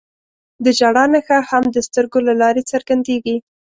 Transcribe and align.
د 0.63 0.65
ژړا 0.79 1.05
نښه 1.13 1.37
هم 1.49 1.63
د 1.75 1.77
سترګو 1.87 2.19
له 2.27 2.33
لارې 2.41 2.61
څرګندېږي 2.71 3.35